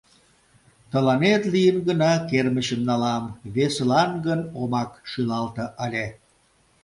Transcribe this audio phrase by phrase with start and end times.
[0.91, 3.23] Тыланет лийын гына кермычым налам,
[3.55, 6.07] весылан гын омак шӱлалте ыле...